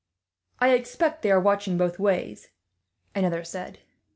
"I 0.57 0.69
expect 0.73 1.21
they 1.21 1.29
are 1.29 1.39
watching 1.39 1.77
both 1.77 1.99
ways," 1.99 2.49
another 3.13 3.43
said. 3.43 3.81